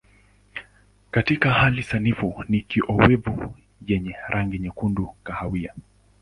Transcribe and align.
Katika 1.11 1.49
hali 1.51 1.83
sanifu 1.83 2.43
ni 2.49 2.61
kiowevu 2.61 3.55
yenye 3.87 4.15
rangi 4.29 4.59
nyekundu 4.59 5.09
kahawia. 5.23 5.73